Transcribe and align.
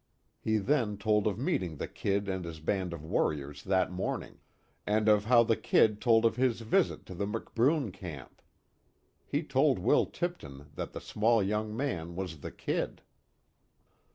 He 0.39 0.57
then 0.57 0.97
told 0.97 1.27
of 1.27 1.37
meeting 1.37 1.75
the 1.77 1.87
"Kid" 1.87 2.27
and 2.27 2.43
his 2.43 2.59
band 2.59 2.91
of 2.91 3.05
"warriors" 3.05 3.61
that 3.65 3.91
morning, 3.91 4.39
and 4.87 5.07
of 5.07 5.25
how 5.25 5.43
the 5.43 5.55
"Kid" 5.55 6.01
told 6.01 6.25
of 6.25 6.37
his 6.37 6.61
visit 6.61 7.05
to 7.05 7.13
the 7.13 7.27
McBroom 7.27 7.93
camp. 7.93 8.41
He 9.27 9.43
told 9.43 9.77
Will 9.77 10.07
Tipton 10.07 10.71
that 10.73 10.93
the 10.93 11.01
small 11.01 11.43
young 11.43 11.77
man 11.77 12.15
was 12.15 12.39
the 12.39 12.49
"Kid." 12.49 13.03